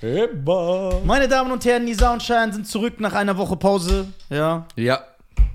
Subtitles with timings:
[0.00, 1.00] Heba.
[1.04, 4.06] Meine Damen und Herren, Nisa und Schein sind zurück nach einer Woche Pause.
[4.28, 4.66] Ja.
[4.76, 5.00] Ja,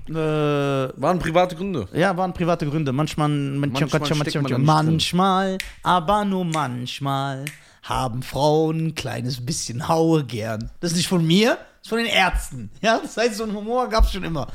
[0.08, 1.86] Äh, waren private Gründe.
[1.92, 2.92] ja, waren private Gründe.
[2.92, 7.44] Manchmal, manchmal, Manchmal steckt man manchmal, aber nur manchmal
[7.84, 10.70] haben Frauen ein kleines bisschen Haue gern.
[10.80, 12.70] Das ist nicht von mir, das ist von den Ärzten.
[12.80, 14.48] Ja, das heißt, so einen Humor gab es schon immer.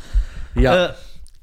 [0.55, 0.87] Ja.
[0.87, 0.93] Äh,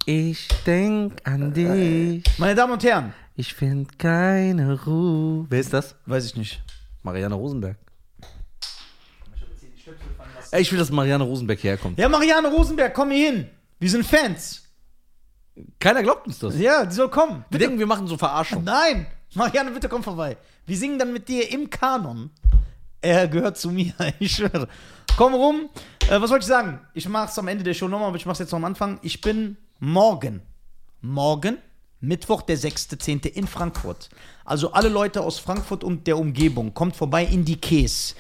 [0.06, 2.22] ich denk an dich.
[2.38, 5.46] meine Damen und Herren, Ich find keine Ruhe.
[5.48, 5.95] Wer ist das?
[6.04, 6.62] weiß ich nicht.
[7.02, 7.76] Marianne Rosenberg.
[10.54, 11.98] Ey, ich will, dass Marianne Rosenberg hierher kommt.
[11.98, 13.50] Ja, Marianne Rosenberg, komm hier hin.
[13.80, 14.62] Wir sind Fans.
[15.80, 16.56] Keiner glaubt uns das.
[16.56, 17.44] Ja, die soll kommen.
[17.50, 18.62] Wir denken, wir machen so Verarschung.
[18.62, 20.36] Nein, Marianne, bitte komm vorbei.
[20.64, 22.30] Wir singen dann mit dir im Kanon.
[23.00, 24.68] Er gehört zu mir, ich schwöre.
[25.16, 25.70] Komm rum.
[26.08, 26.78] Äh, was wollte ich sagen?
[26.94, 29.00] Ich mach's am Ende der Show nochmal, aber ich mach's jetzt noch am Anfang.
[29.02, 30.41] Ich bin morgen,
[31.00, 31.58] morgen,
[32.00, 33.27] Mittwoch, der 6.10.
[33.27, 34.08] in Frankfurt.
[34.44, 38.14] Also alle Leute aus Frankfurt und der Umgebung, kommt vorbei in die Käse.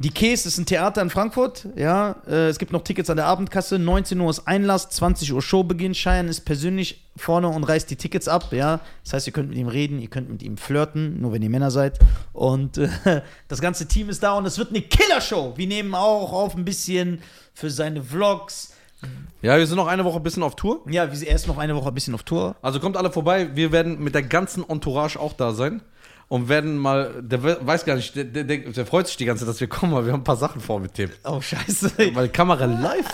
[0.00, 2.14] Die Käse ist ein Theater in Frankfurt, ja.
[2.28, 3.80] Äh, es gibt noch Tickets an der Abendkasse.
[3.80, 5.92] 19 Uhr ist Einlass, 20 Uhr Showbeginn.
[5.92, 8.78] Cheyenne ist persönlich vorne und reißt die Tickets ab, ja.
[9.02, 11.50] Das heißt, ihr könnt mit ihm reden, ihr könnt mit ihm flirten, nur wenn ihr
[11.50, 11.98] Männer seid.
[12.32, 12.88] Und äh,
[13.48, 15.54] das ganze Team ist da und es wird eine Killershow.
[15.56, 17.20] Wir nehmen auch auf ein bisschen
[17.52, 18.74] für seine Vlogs.
[19.42, 20.80] Ja, wir sind noch eine Woche ein bisschen auf Tour.
[20.88, 22.54] Ja, wie- er ist noch eine Woche ein bisschen auf Tour.
[22.62, 23.50] Also kommt alle vorbei.
[23.56, 25.82] Wir werden mit der ganzen Entourage auch da sein.
[26.30, 29.44] Und werden mal, der we- weiß gar nicht, der, der, der, freut sich die ganze
[29.46, 31.10] Zeit, dass wir kommen, weil wir haben ein paar Sachen vor mit dem.
[31.24, 31.90] Oh, scheiße.
[32.12, 33.06] Weil die Kamera live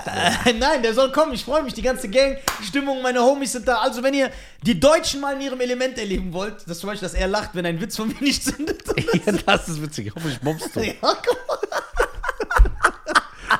[0.44, 1.32] Äh, Nein, der soll kommen.
[1.32, 1.74] Ich freue mich.
[1.74, 3.76] Die ganze Gang, Stimmung, meine Homies sind da.
[3.76, 4.30] Also, wenn ihr
[4.62, 7.64] die Deutschen mal in ihrem Element erleben wollt, dass zum Beispiel, dass er lacht, wenn
[7.64, 8.82] ein Witz von mir nicht zündet.
[9.26, 10.12] Ja, das ist witzig.
[10.14, 10.80] Hoffentlich bombst du.
[10.84, 11.36] ja, komm.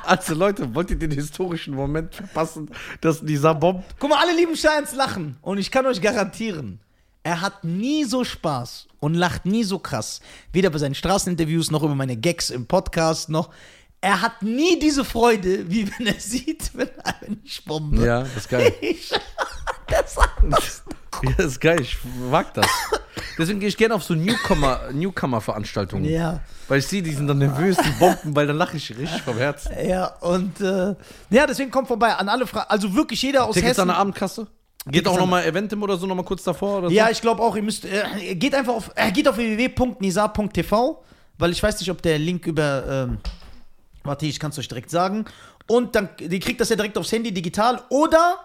[0.07, 3.85] Also Leute, wollt ihr den historischen Moment verpassen, dass dieser Bomb...
[3.99, 5.37] Guck mal, alle lieben Scheins lachen.
[5.43, 6.79] Und ich kann euch garantieren,
[7.25, 10.21] er hat nie so Spaß und lacht nie so krass.
[10.53, 13.49] Weder bei seinen Straßeninterviews noch über meine Gags im Podcast noch.
[14.03, 16.91] Er hat nie diese Freude, wie wenn er sieht, wenn
[17.43, 18.05] nicht bombe.
[18.05, 18.73] Ja, das ist geil.
[18.81, 19.11] Ich,
[19.89, 20.83] das sagt das.
[21.23, 21.81] Ja, das ist geil.
[21.81, 21.97] Ich
[22.31, 22.67] mag das.
[23.39, 26.05] Deswegen gehe ich gerne auf so Newcomer, Newcomer-Veranstaltungen.
[26.05, 26.41] Ja.
[26.69, 29.39] Weil ich sehe, die sind dann nervös, die bomben, weil dann lache ich richtig vom
[29.39, 29.73] Herzen.
[29.87, 30.95] Ja, und äh,
[31.31, 32.69] ja, deswegen kommt vorbei an alle Fragen.
[32.69, 33.89] Also wirklich jeder aus Tickets an Hessen.
[33.89, 34.47] der Abendkasse?
[34.87, 36.79] Geht auch nochmal Eventim oder so nochmal kurz davor?
[36.79, 37.13] Oder Ja, so?
[37.13, 37.85] ich glaube auch, ihr müsst.
[37.87, 38.91] Äh, geht einfach auf.
[38.97, 41.03] Äh, geht auf www.nisa.tv,
[41.39, 42.85] weil ich weiß nicht, ob der Link über.
[43.09, 43.19] Ähm,
[44.03, 45.25] warte, ich kann es euch direkt sagen.
[45.67, 47.81] Und dann, ihr kriegt das ja direkt aufs Handy digital.
[47.89, 48.37] Oder,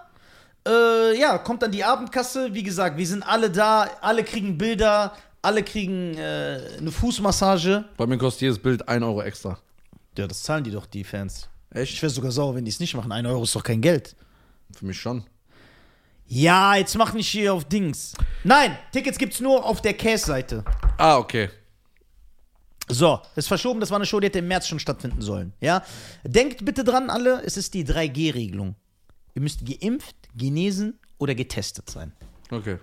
[0.66, 2.53] äh, ja, kommt dann die Abendkasse.
[2.53, 7.83] Wie gesagt, wir sind alle da, alle kriegen Bilder, alle kriegen äh, eine Fußmassage.
[7.97, 9.59] Bei mir kostet jedes Bild 1 Euro extra.
[10.17, 11.49] Ja, das zahlen die doch, die Fans.
[11.72, 12.01] Ich Echt?
[12.01, 13.11] wäre sogar sauer, wenn die es nicht machen.
[13.11, 14.16] Ein Euro ist doch kein Geld.
[14.73, 15.23] Für mich schon.
[16.31, 18.13] Ja, jetzt mach nicht hier auf Dings.
[18.44, 20.63] Nein, Tickets gibt's nur auf der Case-Seite.
[20.97, 21.50] Ah, okay.
[22.88, 25.53] So, ist verschoben, das war eine Show, die hätte im März schon stattfinden sollen.
[25.59, 25.84] Ja?
[26.23, 28.75] Denkt bitte dran, alle, es ist die 3G-Regelung.
[29.35, 32.12] Ihr müsst geimpft, genesen oder getestet sein.
[32.51, 32.78] Okay.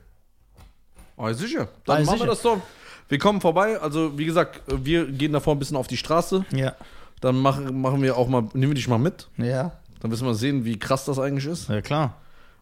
[1.17, 1.69] Ah, sicher.
[1.87, 2.21] Dann Ah, machen sicher.
[2.21, 2.61] wir das doch.
[3.09, 3.79] Wir kommen vorbei.
[3.81, 6.45] Also, wie gesagt, wir gehen davor ein bisschen auf die Straße.
[6.53, 6.75] Ja.
[7.21, 9.29] Dann machen, machen wir auch mal, nehmen wir dich mal mit.
[9.39, 9.73] Ja.
[10.01, 11.69] Dann wissen wir sehen, wie krass das eigentlich ist.
[11.69, 12.17] Ja, klar.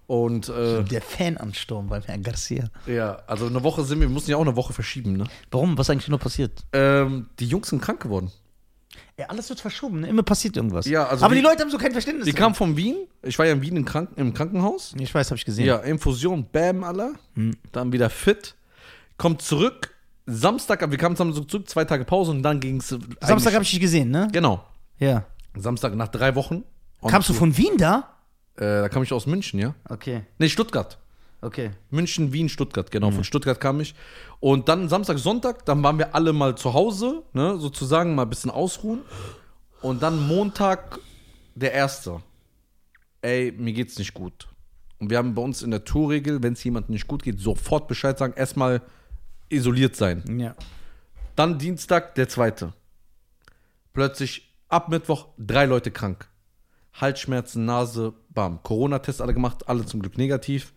[0.07, 2.67] Und äh, Der Fanansturm beim Herrn Garcia.
[2.87, 5.25] ja, also eine Woche sind wir, wir mussten ja auch eine Woche verschieben, ne?
[5.51, 5.79] Warum?
[5.79, 6.63] Was ist eigentlich nur passiert?
[6.73, 8.31] Ähm, die Jungs sind krank geworden.
[9.19, 10.09] Ja, alles wird verschoben, ne?
[10.09, 10.87] immer passiert irgendwas.
[10.87, 12.27] Ja, also Aber wie- die Leute haben so kein Verständnis.
[12.27, 12.41] Die drin.
[12.43, 12.97] kamen von Wien.
[13.23, 14.95] Ich war ja in Wien im, Kranken, im Krankenhaus.
[14.99, 15.67] Ich weiß, habe ich gesehen.
[15.67, 17.13] Ja, Infusion, bam, aller.
[17.73, 18.57] Dann wieder fit.
[19.17, 19.95] Kommt zurück.
[20.27, 22.89] Samstag, wir kamen Samstag zurück, zwei Tage Pause und dann ging es.
[23.21, 24.29] Samstag habe ich dich gesehen, ne?
[24.33, 24.65] Genau.
[24.99, 25.25] Ja.
[25.57, 26.65] Samstag nach drei Wochen.
[27.07, 28.14] Kamst du von Wien da?
[28.57, 29.75] Äh, da kam ich aus München, ja?
[29.89, 30.99] Okay, Nee, Stuttgart.
[31.43, 31.71] okay.
[31.91, 33.11] München, Wien, Stuttgart, genau.
[33.11, 33.95] Von Stuttgart kam ich.
[34.41, 38.31] Und dann Samstag, Sonntag, dann waren wir alle mal zu Hause, ne, sozusagen mal ein
[38.31, 39.01] bisschen ausruhen.
[39.83, 40.99] Und dann Montag,
[41.55, 42.23] der erste.
[43.23, 44.49] Ey, mir geht's nicht gut.
[44.99, 47.89] Und wir haben bei uns in der Tourregel, wenn es jemandem nicht gut geht, sofort
[47.89, 48.81] Bescheid sagen, erstmal
[49.51, 50.23] isoliert sein.
[50.39, 50.55] Ja.
[51.37, 52.73] Dann Dienstag, der zweite.
[53.93, 56.29] Plötzlich ab Mittwoch drei Leute krank.
[56.95, 58.63] Halsschmerzen, Nase, bam.
[58.63, 60.73] Corona-Test alle gemacht, alle zum Glück negativ.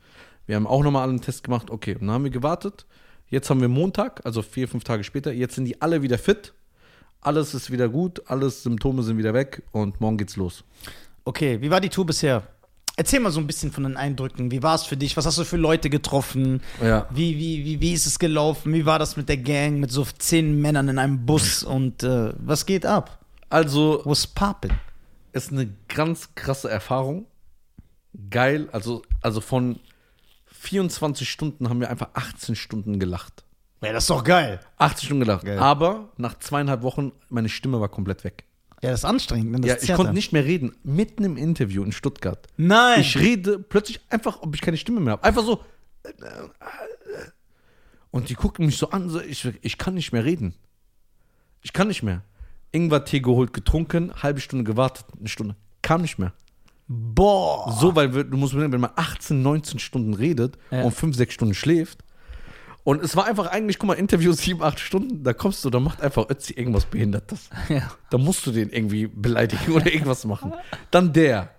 [0.46, 1.70] Wir haben auch nochmal alle einen Test gemacht.
[1.70, 2.86] Okay, und dann haben wir gewartet.
[3.30, 5.32] Jetzt haben wir Montag, also vier, fünf Tage später.
[5.34, 6.54] Jetzt sind die alle wieder fit.
[7.22, 10.64] Alles ist wieder gut, alles Symptome sind wieder weg und morgen geht's los.
[11.26, 12.44] Okay, wie war die Tour bisher?
[12.96, 14.50] Erzähl mal so ein bisschen von den Eindrücken.
[14.50, 15.18] Wie war es für dich?
[15.18, 16.62] Was hast du für Leute getroffen?
[16.82, 17.08] Ja.
[17.12, 18.74] Wie, wie, wie, wie ist es gelaufen?
[18.74, 21.64] Wie war das mit der Gang, mit so zehn Männern in einem Bus?
[21.64, 23.20] Und äh, was geht ab?
[23.50, 24.72] Also, What's poppin'?
[25.46, 27.26] Ist eine ganz krasse Erfahrung.
[28.30, 28.70] Geil.
[28.72, 29.80] Also, also von
[30.46, 33.44] 24 Stunden haben wir einfach 18 Stunden gelacht.
[33.84, 34.60] Ja, das ist doch geil.
[34.78, 35.46] 80 Stunden gelacht.
[35.46, 35.60] Geil.
[35.60, 38.44] Aber nach zweieinhalb Wochen, meine Stimme war komplett weg.
[38.82, 39.52] Ja, das ist anstrengend.
[39.52, 39.60] Ne?
[39.62, 40.16] Das Ja, ich konnte dann.
[40.16, 40.76] nicht mehr reden.
[40.84, 42.48] Mitten im Interview in Stuttgart.
[42.58, 43.02] Nein.
[43.02, 45.24] Ich rede plötzlich einfach, ob ich keine Stimme mehr habe.
[45.24, 45.64] Einfach so.
[48.12, 50.54] Und die gucken mich so an, so, ich, ich kann nicht mehr reden.
[51.62, 52.24] Ich kann nicht mehr.
[52.72, 55.56] Ingwer-Tee geholt, getrunken, halbe Stunde gewartet, eine Stunde.
[55.82, 56.34] Kam nicht mehr.
[56.88, 57.76] Boah.
[57.80, 60.84] So, weil wir, du musst bedenken, wenn man 18, 19 Stunden redet Ja.
[60.84, 62.04] und 5, 6 Stunden schläft.
[62.84, 65.82] Und es war einfach eigentlich, guck mal, Interview 7, 8 Stunden, da kommst du, da
[65.82, 67.50] macht einfach Ötzi irgendwas Behindertes.
[67.70, 67.92] Ja.
[68.10, 70.54] Da musst du den irgendwie beleidigen oder irgendwas machen.
[70.92, 71.50] Dann der.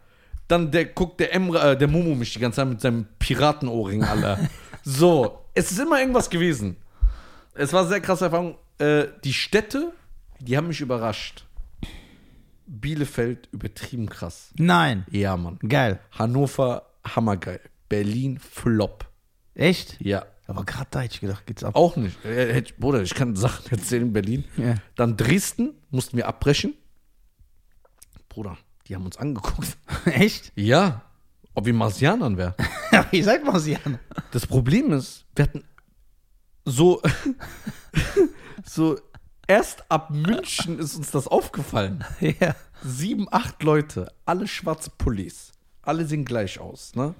[0.46, 4.04] Dann der guckt der Emre, äh, der Momo mich die ganze Zeit mit seinem Piratenohrring,
[4.04, 4.38] Alter.
[4.84, 6.76] So, es ist immer irgendwas gewesen.
[7.52, 8.54] Es war eine sehr krasse Erfahrung.
[8.78, 9.92] Äh, die Städte,
[10.40, 11.46] die haben mich überrascht.
[12.66, 14.52] Bielefeld übertrieben krass.
[14.58, 15.06] Nein.
[15.10, 15.58] Ja, Mann.
[15.66, 16.00] Geil.
[16.12, 17.60] Hannover, hammergeil.
[17.88, 19.06] Berlin, Flop.
[19.54, 20.00] Echt?
[20.00, 20.26] Ja.
[20.46, 21.74] Aber gerade da hätte ich gedacht, geht's ab.
[21.76, 22.24] Auch nicht.
[22.24, 24.44] Äh, Bruder, ich kann Sachen erzählen in Berlin.
[24.56, 24.76] Ja.
[24.96, 26.74] Dann Dresden, mussten wir abbrechen.
[28.28, 28.56] Bruder,
[28.86, 29.76] die haben uns angeguckt.
[30.04, 30.52] Echt?
[30.54, 31.02] Ja,
[31.54, 32.54] ob wir Marsianern wären.
[32.92, 33.98] Ja, ihr seid Marsianer.
[34.30, 35.64] Das Problem ist, wir hatten
[36.64, 37.02] so,
[38.64, 38.98] so,
[39.48, 42.04] erst ab München ist uns das aufgefallen.
[42.20, 42.54] Ja.
[42.84, 45.50] Sieben, acht Leute, alle schwarze Pullis,
[45.82, 47.14] alle sehen gleich aus, ne?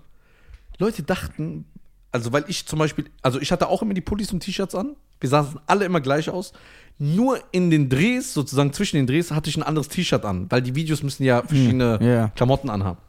[0.78, 1.64] Leute dachten,
[2.12, 4.94] also weil ich zum Beispiel, also ich hatte auch immer die Pullis und T-Shirts an,
[5.18, 6.52] wir saßen alle immer gleich aus,
[6.98, 10.62] nur in den Drehs, sozusagen zwischen den Drehs, hatte ich ein anderes T-Shirt an, weil
[10.62, 12.28] die Videos müssen ja verschiedene ja.
[12.28, 13.00] Klamotten anhaben.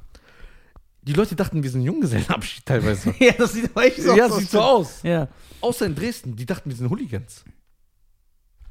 [1.03, 3.13] Die Leute dachten, wir sind Junggesellenabschied teilweise.
[3.19, 4.37] Ja, das sieht aber echt so ja, aus.
[4.37, 5.03] sieht so aus.
[5.03, 5.27] Ja.
[5.61, 7.43] Außer in Dresden, die dachten, wir sind Hooligans.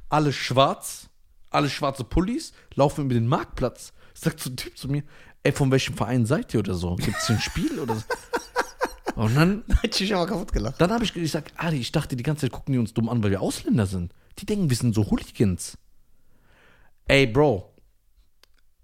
[0.08, 1.08] Alle schwarz,
[1.50, 3.92] alle schwarze Pullis, laufen über den Marktplatz.
[4.14, 5.02] Sagt so ein Typ zu mir,
[5.42, 6.96] ey, von welchem Verein seid ihr oder so?
[6.96, 8.02] Gibt es hier ein Spiel oder so?
[9.14, 10.80] Und dann, Hätte ich aber kaputt gelacht.
[10.80, 13.22] dann habe ich gesagt, Adi, ich dachte, die ganze Zeit gucken die uns dumm an,
[13.22, 14.12] weil wir Ausländer sind.
[14.38, 15.76] Die denken, wir sind so Hooligans.
[17.08, 17.74] Ey, Bro,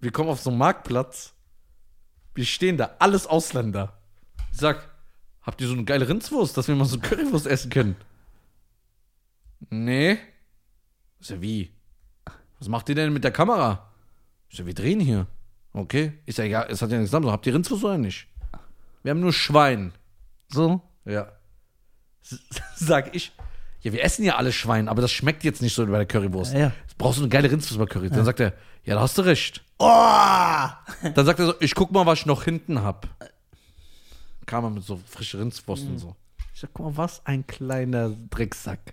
[0.00, 1.34] wir kommen auf so einen Marktplatz,
[2.34, 3.96] wir stehen da, alles Ausländer.
[4.52, 4.88] Ich sag,
[5.42, 7.96] habt ihr so eine geile Rindswurst, dass wir mal so Currywurst essen können?
[9.70, 10.18] Nee.
[11.24, 11.70] Ich sag, wie?
[12.58, 13.88] Was macht ihr denn mit der Kamera?
[14.50, 15.26] Ich sag, wir drehen hier.
[15.72, 16.12] Okay.
[16.26, 17.32] Ich sag, ja, es hat ja nichts anderes.
[17.32, 18.28] Habt ihr Rindswurst oder nicht?
[19.02, 19.92] Wir haben nur Schwein.
[20.48, 20.82] So?
[21.06, 21.32] Ja.
[22.76, 23.32] Sag ich.
[23.80, 26.52] Ja, wir essen ja alle Schwein, aber das schmeckt jetzt nicht so bei der Currywurst.
[26.52, 26.72] Ja.
[26.82, 28.10] Jetzt brauchst du eine geile Rindswurst bei Curry.
[28.10, 28.52] Dann sagt er,
[28.84, 29.64] ja, da hast du recht.
[29.78, 29.86] Oh!
[31.14, 33.08] Dann sagt er so, ich guck mal, was ich noch hinten hab.
[34.44, 36.16] Kam er mit so frischen Rindswurst und so.
[36.52, 38.92] Ich sag, guck mal, was ein kleiner Drecksack.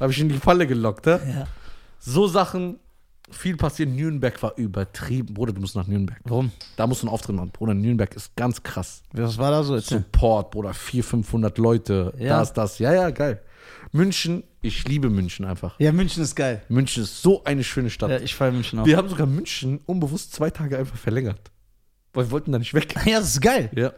[0.00, 1.20] Habe ich in die Falle gelockt, ne?
[1.24, 1.46] Ja.
[1.98, 2.78] So Sachen,
[3.30, 3.90] viel passiert.
[3.90, 5.34] Nürnberg war übertrieben.
[5.34, 6.18] Bruder, du musst nach Nürnberg.
[6.24, 6.52] Warum?
[6.76, 7.50] Da musst du einen Auftritt machen.
[7.50, 9.02] Bruder, Nürnberg ist ganz krass.
[9.12, 9.74] Was war da so?
[9.74, 9.98] Erzähl.
[9.98, 12.38] Support, Bruder, 400, 500 Leute, Ja.
[12.38, 12.78] das, das.
[12.78, 13.42] Ja, ja, geil.
[13.92, 15.78] München, ich liebe München einfach.
[15.78, 16.62] Ja, München ist geil.
[16.68, 18.10] München ist so eine schöne Stadt.
[18.10, 18.86] Ja, ich fahre München auch.
[18.86, 21.50] Wir haben sogar München unbewusst zwei Tage einfach verlängert.
[22.12, 22.94] Weil wir wollten da nicht weg.
[23.06, 23.70] Ja, das ist geil.
[23.74, 23.92] Ja.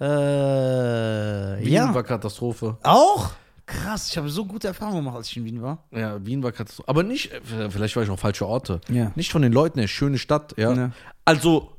[0.00, 1.94] Äh, Wien ja.
[1.94, 2.78] war Katastrophe.
[2.82, 3.30] Auch?
[3.68, 5.84] Krass, ich habe so gute Erfahrungen gemacht, als ich in Wien war.
[5.90, 6.88] Ja, Wien war Katastrophe.
[6.88, 8.80] Aber nicht, äh, vielleicht war ich noch falsche Orte.
[8.88, 9.12] Ja.
[9.14, 10.72] Nicht von den Leuten her, schöne Stadt, ja.
[10.72, 10.90] Ja.
[11.26, 11.76] Also,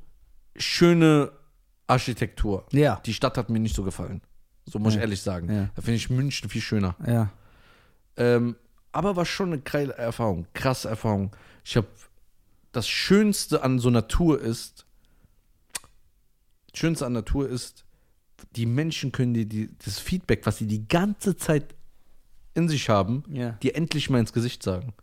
[0.56, 1.32] schöne
[1.88, 2.66] Architektur.
[2.72, 3.02] Ja.
[3.06, 4.22] Die Stadt hat mir nicht so gefallen.
[4.66, 5.02] So muss ich Ja.
[5.02, 5.52] ehrlich sagen.
[5.52, 5.70] Ja.
[5.74, 6.96] Da finde ich München viel schöner.
[7.08, 7.32] Ja.
[8.18, 8.56] Ähm,
[8.92, 11.36] aber war schon eine geile Erfahrung, krasse Erfahrung.
[11.66, 11.88] Ich habe
[12.72, 14.86] das Schönste an so Natur ist,
[16.72, 17.84] das Schönste an Natur ist,
[18.56, 21.76] die Menschen können dir die, das Feedback, was sie die ganze Zeit
[22.56, 23.52] in sich haben, Ja.
[23.64, 24.94] dir endlich mal ins Gesicht sagen.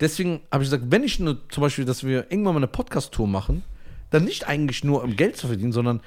[0.00, 3.26] Deswegen habe ich gesagt, wenn ich nur, zum Beispiel, dass wir irgendwann mal eine Podcast-Tour
[3.28, 3.62] machen,
[4.10, 6.00] dann nicht eigentlich nur um Geld zu verdienen, sondern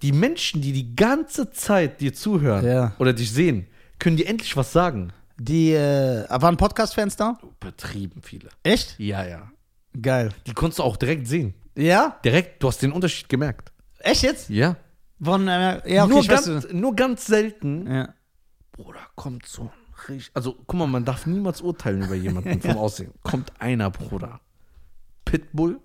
[0.00, 2.92] die Menschen, die die ganze Zeit dir zuhören Ja.
[2.98, 3.66] oder dich sehen,
[3.98, 5.12] können dir endlich was sagen.
[5.38, 7.38] Die, äh, waren Podcast-Fans da?
[7.60, 8.48] Übertrieben viele.
[8.62, 8.98] Echt?
[8.98, 9.50] Ja, ja.
[10.00, 10.30] Geil.
[10.46, 11.54] Die konntest du auch direkt sehen.
[11.76, 12.18] Ja?
[12.24, 13.70] Direkt, du hast den Unterschied gemerkt.
[13.98, 14.48] Echt jetzt?
[14.48, 14.76] Ja.
[15.22, 18.14] Von, äh, ja, okay, nur, ganz, nur ganz selten, ja.
[18.72, 19.70] Bruder, kommt so ein
[20.08, 20.30] richtig.
[20.34, 23.12] Also, guck mal, man darf niemals urteilen über jemanden vom Aussehen.
[23.22, 24.40] Kommt einer, Bruder.
[25.24, 25.80] Pitbull,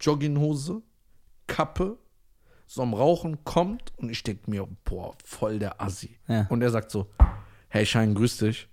[0.00, 0.82] Jogginghose,
[1.46, 1.98] Kappe,
[2.66, 6.18] so am Rauchen, kommt und ich denke mir, boah, voll der Assi.
[6.28, 6.46] Ja.
[6.48, 7.10] Und er sagt so:
[7.68, 8.68] Hey, Schein, grüß dich.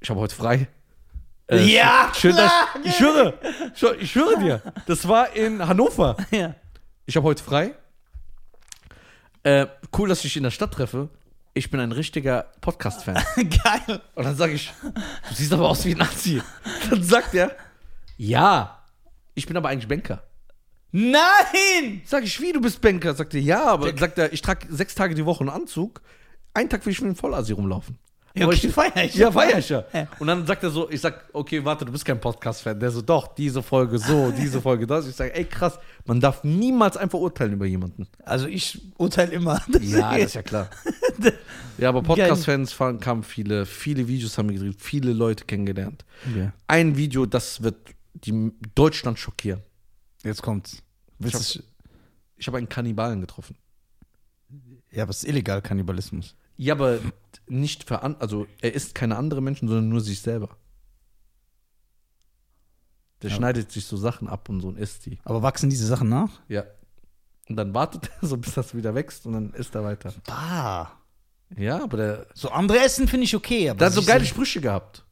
[0.00, 0.68] Ich habe heute frei.
[1.50, 3.38] Ja, schön, dass, klar, ich schwöre,
[3.74, 6.16] ich schwöre- ich schwöre dir, das war in Hannover.
[6.30, 6.54] ja.
[7.06, 7.74] Ich habe heute frei.
[9.42, 9.66] Äh,
[9.98, 11.10] cool, dass ich dich in der Stadt treffe.
[11.56, 13.14] Ich bin ein richtiger Podcast-Fan.
[13.36, 14.00] Geil.
[14.16, 16.42] Und dann sage ich, du siehst aber aus wie ein Nazi.
[16.90, 17.54] Dann sagt er,
[18.16, 18.82] ja,
[19.34, 20.24] ich bin aber eigentlich Banker.
[20.90, 22.02] Nein!
[22.04, 23.14] Sag ich, wie, du bist Banker?
[23.14, 26.02] Sagt er, ja, aber sagt er, ich trage sechs Tage die Woche einen Anzug.
[26.54, 27.98] Einen Tag will ich mit einem Vollasi rumlaufen.
[28.36, 29.14] Ja, okay, feier ich.
[29.14, 29.84] Ja, feier ich ja.
[29.92, 30.08] Ja.
[30.18, 32.80] Und dann sagt er so, ich sag, okay, warte, du bist kein Podcast-Fan.
[32.80, 35.06] Der so, doch, diese Folge so, diese Folge das.
[35.06, 38.08] Ich sag, ey, krass, man darf niemals einfach urteilen über jemanden.
[38.24, 39.62] Also ich urteile immer.
[39.80, 40.68] Ja, das ist ja klar.
[41.78, 46.04] ja, aber Podcast-Fans fahren- kamen viele, viele Videos haben wir gedreht, viele Leute kennengelernt.
[46.36, 46.52] Ja.
[46.66, 47.76] Ein Video, das wird
[48.14, 49.60] die Deutschland schockieren.
[50.24, 50.82] Jetzt kommt's.
[51.20, 51.62] Willst
[52.36, 53.56] Ich habe einen Kannibalen getroffen.
[54.90, 56.34] ja, aber es ist illegal, Kannibalismus.
[56.56, 56.98] Ja, aber
[57.48, 60.56] nicht für an, also er isst keine anderen Menschen, sondern nur sich selber.
[63.22, 63.36] Der Ja.
[63.36, 65.18] schneidet sich so Sachen ab und so und isst die.
[65.24, 66.40] Aber wachsen diese Sachen nach?
[66.48, 66.64] Ja.
[67.48, 70.12] Und dann wartet er so, bis das wieder wächst und dann isst er weiter.
[70.26, 70.92] Bah.
[71.56, 74.24] Ja, aber der, So andere Essen finde ich okay, aber der hat so sich geile
[74.24, 75.04] Sprüche gehabt.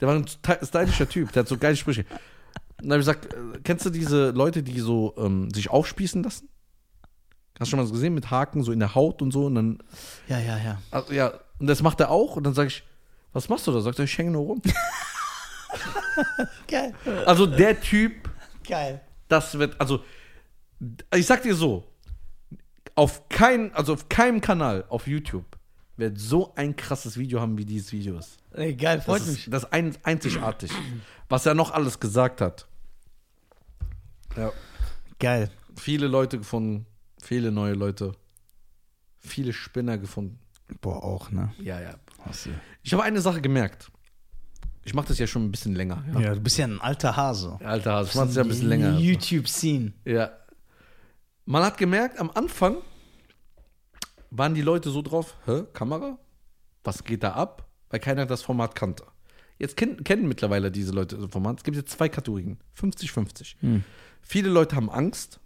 [0.00, 2.04] Der war ein stylischer Typ, der hat so geile Sprüche.
[2.80, 6.22] Und dann habe ich gesagt, äh, kennst du diese Leute, die so ähm, sich aufspießen
[6.22, 6.48] lassen?
[7.58, 9.54] Hast du schon mal so gesehen mit Haken so in der Haut und so und
[9.56, 9.78] dann
[10.28, 10.78] Ja, ja, ja.
[10.90, 12.36] Also, ja, und das macht er auch.
[12.36, 12.84] Und dann sage ich,
[13.32, 13.80] was machst du da?
[13.80, 14.62] Sagt er, ich hänge nur rum.
[16.68, 16.94] Geil.
[17.26, 18.28] also der Typ,
[18.66, 19.00] Geil.
[19.28, 20.02] das wird, also,
[21.14, 21.84] ich sag dir so,
[22.94, 25.44] auf kein, also auf keinem Kanal auf YouTube
[25.96, 28.38] wird so ein krasses Video haben, wie dieses Video ist.
[28.52, 29.38] Ey, geil, freut Das mich.
[29.46, 30.70] ist, das ist ein, einzigartig.
[31.28, 32.66] Was er noch alles gesagt hat.
[34.36, 34.52] Ja.
[35.18, 35.50] Geil.
[35.76, 36.86] Viele Leute gefunden,
[37.20, 38.12] viele neue Leute,
[39.18, 40.38] viele Spinner gefunden.
[40.80, 41.52] Boah, auch, ne?
[41.58, 41.94] Ja, ja.
[42.82, 43.90] Ich habe eine Sache gemerkt.
[44.84, 46.04] Ich mache das ja schon ein bisschen länger.
[46.14, 46.20] Ja.
[46.20, 47.58] Ja, du bist ja ein alter Hase.
[47.62, 48.98] Alter Hase, ich mache das ja ein bisschen länger.
[48.98, 49.92] YouTube-Scene.
[50.04, 50.30] Ja.
[51.44, 52.76] Man hat gemerkt, am Anfang
[54.30, 56.18] waren die Leute so drauf, hä, Kamera?
[56.84, 57.68] Was geht da ab?
[57.90, 59.04] Weil keiner das Format kannte.
[59.58, 61.58] Jetzt kennen, kennen mittlerweile diese Leute das Format.
[61.58, 63.82] Es gibt jetzt zwei Kategorien, 50-50.
[64.20, 65.40] Viele Leute haben Angst,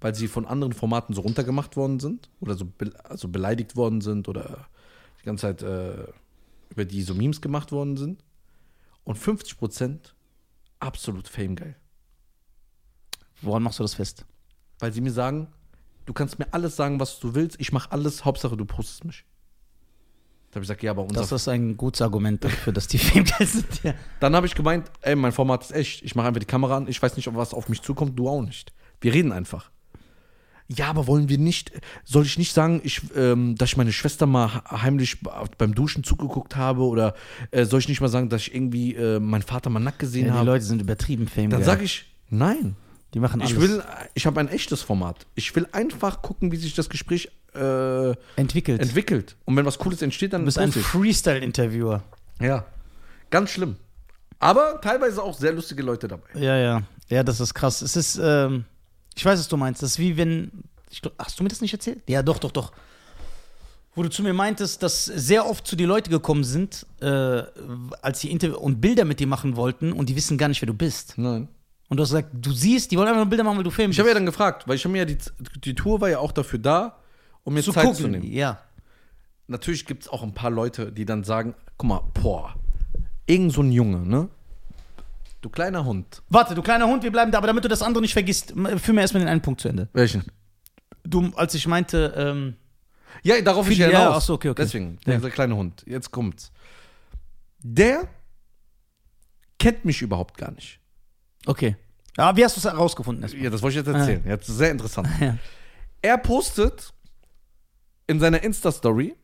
[0.00, 4.00] weil sie von anderen Formaten so runtergemacht worden sind oder so be also beleidigt worden
[4.00, 4.66] sind oder
[5.20, 6.06] die ganze Zeit äh,
[6.70, 8.24] über die so Memes gemacht worden sind.
[9.04, 9.98] Und 50%
[10.78, 11.76] absolut famegeil.
[13.42, 14.24] Woran machst du das fest?
[14.78, 15.48] Weil sie mir sagen,
[16.06, 19.24] du kannst mir alles sagen, was du willst, ich mache alles, Hauptsache du postest mich.
[20.50, 21.20] Da habe ich gesagt, ja, aber unser.
[21.20, 23.84] Das ist ein gutes Argument dafür, dass die Filmgeil sind.
[23.84, 23.94] Ja.
[24.18, 26.02] Dann habe ich gemeint, ey, mein Format ist echt.
[26.02, 28.28] Ich mache einfach die Kamera an, ich weiß nicht, ob was auf mich zukommt, du
[28.28, 28.72] auch nicht.
[29.00, 29.70] Wir reden einfach.
[30.72, 31.72] Ja, aber wollen wir nicht,
[32.04, 35.16] soll ich nicht sagen, ich, ähm, dass ich meine Schwester mal he- heimlich
[35.58, 37.14] beim Duschen zugeguckt habe oder
[37.50, 40.26] äh, soll ich nicht mal sagen, dass ich irgendwie äh, meinen Vater mal nackt gesehen
[40.26, 40.50] Ja, die habe?
[40.50, 41.50] Leute sind übertrieben Fame.
[41.50, 42.76] Dann sage ich, nein.
[43.14, 43.52] die machen alles.
[43.52, 43.82] Ich will,
[44.14, 45.26] ich habe ein echtes Format.
[45.34, 48.80] Ich will einfach gucken, wie sich das Gespräch äh, entwickelt.
[48.80, 49.34] entwickelt.
[49.46, 50.70] Und wenn was Cooles entsteht, dann du bist ein.
[50.70, 52.04] Freestyle-Interviewer.
[52.40, 52.64] Ja.
[53.30, 53.74] Ganz schlimm.
[54.38, 56.28] Aber teilweise auch sehr lustige Leute dabei.
[56.34, 56.82] Ja, ja.
[57.08, 57.82] Ja, das ist krass.
[57.82, 58.64] Es ist, ähm,
[59.14, 59.82] ich weiß, was du meinst.
[59.82, 60.50] Das ist wie wenn,
[60.90, 62.02] ich, hast du mir das nicht erzählt?
[62.08, 62.72] Ja, doch, doch, doch.
[63.94, 67.42] Wo du zu mir meintest, dass sehr oft zu dir Leute gekommen sind, äh,
[68.02, 70.66] als sie Interview und Bilder mit dir machen wollten und die wissen gar nicht, wer
[70.68, 71.14] du bist.
[71.16, 71.48] Nein.
[71.88, 73.96] Und du hast gesagt, du siehst, die wollen einfach nur Bilder machen, weil du filmst.
[73.96, 75.18] Ich habe ja dann gefragt, weil ich habe mir ja die,
[75.64, 76.98] die Tour war ja auch dafür da,
[77.42, 78.00] um mir zu Zeit gucken.
[78.00, 78.32] zu nehmen.
[78.32, 78.60] Ja.
[79.48, 82.54] Natürlich gibt es auch ein paar Leute, die dann sagen, guck mal, boah,
[83.26, 84.28] irgend so ein Junge, ne?
[85.40, 86.22] Du kleiner Hund.
[86.28, 88.94] Warte, du kleiner Hund, wir bleiben da, aber damit du das andere nicht vergisst, führ
[88.94, 89.88] mir erstmal den einen Punkt zu Ende.
[89.92, 90.24] Welchen?
[91.02, 92.56] Du, als ich meinte, ähm,
[93.22, 94.16] Ja, darauf ich ja ja, hinaus.
[94.16, 94.62] ach so, okay, okay.
[94.62, 95.14] Deswegen, Ja.
[95.16, 95.82] dieser kleine Hund.
[95.86, 96.52] Jetzt kommt's.
[97.62, 98.06] Der
[99.58, 100.78] kennt mich überhaupt gar nicht.
[101.46, 101.76] okay.
[102.18, 103.22] Ja, wie hast du es herausgefunden?
[103.22, 103.44] erstmal?
[103.44, 104.22] Ja, das wollte ich jetzt erzählen.
[104.26, 105.08] Jetzt ist sehr interessant.
[105.20, 105.36] Ja.
[106.02, 106.92] Er postet
[108.08, 109.14] in seiner Insta-Story,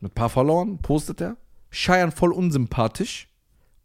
[0.00, 1.36] mit ein paar Followern, postet er,
[1.70, 3.28] Scheiern voll unsympathisch,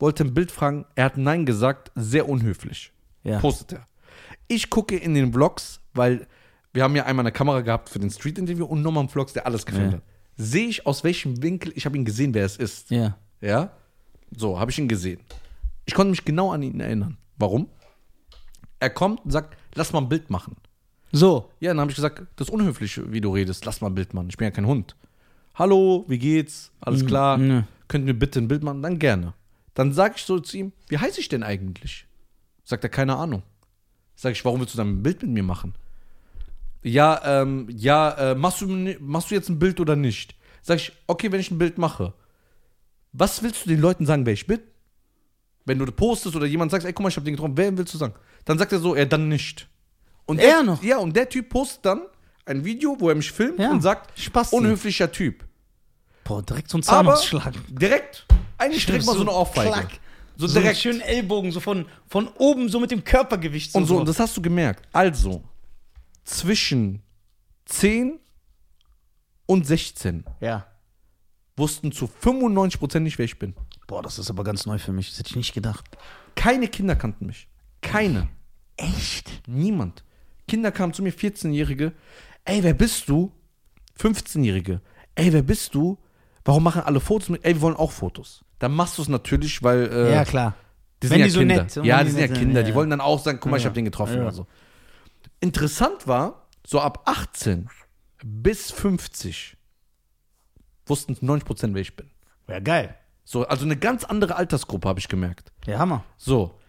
[0.02, 2.92] wollte ein Bild fragen, er hat Nein gesagt, sehr unhöflich.
[3.24, 3.40] Ja.
[3.40, 3.88] Postet er.
[4.48, 6.28] Ich gucke in den Vlogs, weil
[6.74, 9.46] wir haben ja einmal eine Kamera gehabt für den Street-Interview und nochmal einen Vlogs, der
[9.46, 9.98] alles gefilmt Ja.
[9.98, 10.04] hat.
[10.38, 12.90] Sehe ich aus welchem Winkel, ich habe ihn gesehen, wer es ist.
[12.92, 13.18] ja.
[13.42, 13.72] Ja?
[14.36, 15.20] So, habe ich ihn gesehen.
[15.86, 17.18] Ich konnte mich genau an ihn erinnern.
[17.38, 17.68] Warum?
[18.80, 20.56] Er kommt und sagt, lass mal ein Bild machen.
[21.12, 21.50] So.
[21.60, 23.66] Ja, dann habe ich gesagt, das ist unhöflich, wie du redest.
[23.66, 24.28] Lass mal ein Bild machen.
[24.30, 24.96] Ich bin ja kein Hund.
[25.56, 26.72] Hallo, wie geht's?
[26.80, 27.38] Alles klar?
[27.38, 27.68] ne.
[27.90, 28.82] Könnt ihr mir bitte ein Bild machen?
[28.82, 29.34] Dann gerne.
[29.74, 32.06] Dann sage ich so zu ihm, wie heiße ich denn eigentlich?
[32.64, 33.44] Sagt er, keine Ahnung.
[34.16, 35.74] Sag ich, warum willst du dann ein Bild mit mir machen?
[36.84, 38.68] Ja, ähm, ja, äh, machst, du,
[39.00, 40.36] machst du jetzt ein Bild oder nicht?
[40.62, 42.14] Sag ich, okay, wenn ich ein Bild mache,
[43.14, 44.60] was willst du den Leuten sagen, wer ich bin?
[45.66, 47.94] Wenn du postest oder jemand sagst, ey, guck mal, ich hab den getroffen, wer willst
[47.94, 48.14] du sagen?
[48.46, 49.68] Dann sagt er so, er dann nicht.
[50.26, 50.84] Und Er der, noch?
[50.84, 52.02] Ja, und der Typ postet dann
[52.46, 54.56] ein Video, wo er mich filmt Ja, und sagt, Spasti.
[54.56, 55.44] unhöflicher Typ.
[56.24, 57.54] Boah, direkt so ein Zahnausschlag.
[57.70, 58.26] direkt,
[58.62, 59.72] eigentlich direkt mal so eine Ohrfeige.
[59.72, 60.00] Klack.
[60.38, 60.80] So So direkt.
[60.80, 63.76] schönen Ellbogen, so von, von oben, so mit dem Körpergewicht.
[63.76, 64.88] und so, und das hast du gemerkt.
[64.94, 65.44] Also,
[66.24, 67.02] zwischen
[67.66, 68.20] 10
[69.46, 70.66] und 16 ja.
[71.58, 73.54] wussten zu 95% nicht, wer ich bin.
[73.88, 75.10] Boah, das ist aber ganz neu für mich.
[75.10, 75.86] Das hätte ich nicht gedacht.
[76.36, 77.48] Keine Kinder kannten mich.
[77.82, 78.30] Keine.
[78.78, 79.30] Echt?
[79.48, 80.04] Niemand.
[80.48, 81.94] Kinder kamen zu mir, 14-Jährige.
[82.46, 83.32] Ey, wer bist du?
[84.00, 84.82] 15-Jährige.
[85.16, 85.98] Ey, wer bist du?
[86.46, 87.44] Warum machen alle Fotos mit?
[87.46, 88.44] Ey, wir wollen auch Fotos.
[88.62, 89.92] Dann machst du es natürlich, weil.
[89.92, 90.54] Äh, ja, klar.
[91.02, 91.64] Die Wenn sind ja die so Kinder.
[91.64, 92.62] nett- ja, wenn die die sind ja nett sind, Kinder.
[92.62, 94.46] ja, Die wollen dann auch sagen, guck mal, ich habe den getroffen oder so.
[95.40, 97.68] Interessant war, so ab 18
[98.24, 99.58] bis 50
[100.86, 102.10] wussten 90%, wer ich bin.
[102.48, 102.96] Ja, geil.
[103.24, 105.52] So, also eine ganz andere Altersgruppe habe ich gemerkt.
[105.66, 106.04] Ja, Hammer.
[106.18, 106.60] So.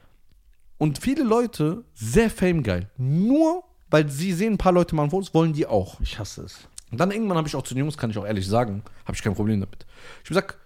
[0.79, 2.91] Und viele Leute, sehr famegeil.
[2.97, 6.01] Nur weil sie sehen, ein paar Leute machen Fotos, wollen die auch.
[6.01, 6.67] Ich hasse es.
[6.91, 9.15] Und dann irgendwann habe ich auch zu den Jungs, kann ich auch ehrlich sagen, habe
[9.15, 9.85] ich kein Problem damit.
[10.25, 10.59] Ich habe gesagt,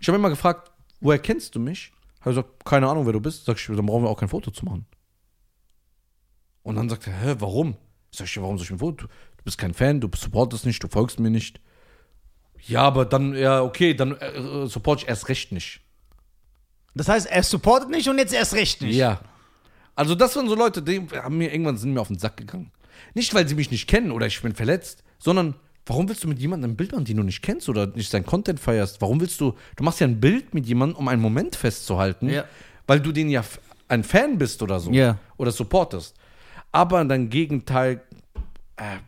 [0.00, 1.92] ich habe immer gefragt, woher kennst du mich?
[2.20, 3.44] Habe gesagt, keine Ahnung, wer du bist.
[3.44, 4.86] Sag ich, dann brauchen wir auch kein Foto zu machen.
[6.62, 7.76] Und dann sagt er, hä, warum?
[8.10, 9.06] Sag ich, warum soll ich ein Foto?
[9.06, 11.60] Du bist kein Fan, du supportest nicht, du folgst mir nicht.
[12.66, 15.80] Ja, aber dann, ja, okay, dann äh, support ich erst recht nicht.
[16.94, 18.96] Das heißt, er supportet nicht und jetzt erst recht nicht.
[18.96, 19.20] Ja.
[19.94, 22.72] Also das waren so Leute, die haben mir irgendwann sind mir auf den Sack gegangen.
[23.14, 25.54] Nicht, weil sie mich nicht kennen oder ich bin verletzt, sondern
[25.86, 28.26] warum willst du mit jemandem ein Bild machen, den du nicht kennst oder nicht seinen
[28.26, 29.00] Content feierst?
[29.00, 32.44] Warum willst du, du machst ja ein Bild mit jemandem, um einen Moment festzuhalten, Ja.
[32.86, 33.44] weil du den ja
[33.88, 34.90] ein Fan bist oder so.
[34.92, 35.18] Ja.
[35.36, 36.14] Oder supportest.
[36.72, 38.02] Aber dein Gegenteil,
[38.76, 38.98] äh,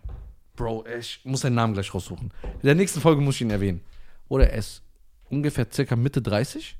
[0.56, 2.32] Bro, ich muss seinen Namen gleich raussuchen.
[2.42, 3.80] In der nächsten Folge muss ich ihn erwähnen.
[4.28, 4.82] Oder er ist
[5.30, 6.76] ungefähr circa Mitte 30,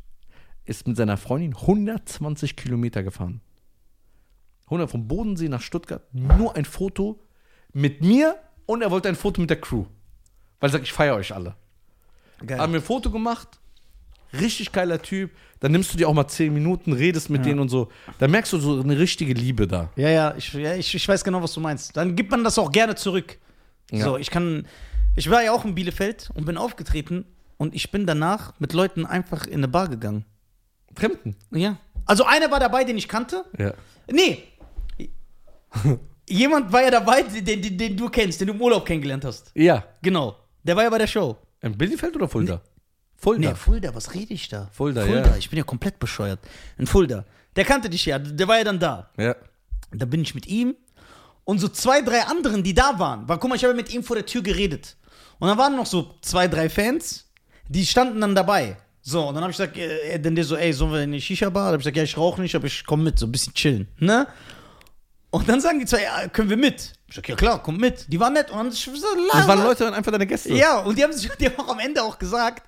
[0.64, 3.40] ist mit seiner Freundin 120 Kilometer gefahren.
[4.66, 7.20] 100 vom Bodensee nach Stuttgart, nur ein Foto
[7.72, 8.36] mit mir
[8.72, 9.84] und er wollte ein Foto mit der Crew.
[10.60, 11.54] Weil er sagt, ich feiere euch alle.
[12.46, 12.58] Geil.
[12.58, 13.48] Haben wir ein Foto gemacht,
[14.32, 15.30] richtig geiler Typ.
[15.60, 17.88] Dann nimmst du dir auch mal 10 Minuten, redest mit denen und so.
[18.18, 19.90] Da merkst du so eine richtige Liebe da.
[19.94, 21.96] Ja, ja, ich, ja ich, ich weiß genau, was du meinst.
[21.96, 23.38] Dann gibt man das auch gerne zurück.
[23.92, 24.04] Ja.
[24.04, 24.66] So, ich kann.
[25.14, 27.26] Ich war ja auch in Bielefeld und bin aufgetreten
[27.58, 30.24] und ich bin danach mit Leuten einfach in eine Bar gegangen.
[30.96, 31.36] Fremden.
[31.52, 31.76] Ja.
[32.06, 33.44] Also einer war dabei, den ich kannte.
[33.56, 33.74] Ja.
[34.10, 34.42] Nee.
[36.32, 39.50] Jemand war ja dabei, den, den, den du kennst, den du im Urlaub kennengelernt hast.
[39.54, 39.84] Ja.
[40.00, 40.36] Genau.
[40.62, 41.36] Der war ja bei der Show.
[41.60, 42.62] In Bielefeld oder Fulda?
[43.16, 43.50] Fulda.
[43.50, 44.68] Nee, Fulda, was rede ich da?
[44.72, 45.36] Fulda, Fulda, ja.
[45.36, 46.40] ich bin ja komplett bescheuert.
[46.78, 47.24] In Fulda.
[47.54, 49.10] Der kannte dich ja, der war ja dann da.
[49.16, 49.36] Ja.
[49.92, 50.74] Da bin ich mit ihm
[51.44, 53.28] und so zwei, drei anderen, die da waren.
[53.28, 54.96] Weil, guck mal, ich habe mit ihm vor der Tür geredet.
[55.38, 57.30] Und dann waren noch so zwei, drei Fans,
[57.68, 58.76] die standen dann dabei.
[59.02, 61.20] So, und dann habe ich gesagt, äh, dann der so, ey, sollen wir in die
[61.20, 61.64] Shisha-Bar?
[61.64, 63.52] Da habe ich gesagt, ja, ich rauche nicht, aber ich komme mit, so ein bisschen
[63.52, 64.26] chillen, ne?
[65.32, 66.92] Und dann sagen die zwei, ja, können wir mit?
[67.08, 68.04] Ich sag, ja klar, komm mit.
[68.06, 68.50] Die waren nett.
[68.50, 68.92] Und dann ich so,
[69.32, 70.52] Das waren Leute dann einfach deine Gäste.
[70.52, 72.62] ja, und die haben sich die haben auch am Ende auch gesagt,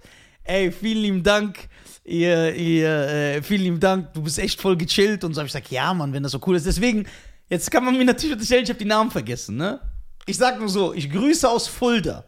[0.45, 1.69] ey, vielen lieben Dank,
[2.05, 5.41] ihr, ihr, äh, vielen lieben Dank, du bist echt voll gechillt und so.
[5.41, 6.67] Hab ich gesagt, ja, Mann, wenn das so cool ist.
[6.67, 7.07] Deswegen,
[7.49, 9.81] jetzt kann man mir natürlich unterstellen, ich habe die Namen vergessen, ne?
[10.27, 12.25] Ich sag nur so, ich grüße aus Fulda